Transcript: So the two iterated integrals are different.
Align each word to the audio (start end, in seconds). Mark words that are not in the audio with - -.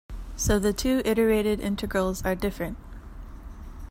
So 0.35 0.57
the 0.57 0.73
two 0.73 1.03
iterated 1.05 1.59
integrals 1.59 2.25
are 2.25 2.33
different. 2.33 2.77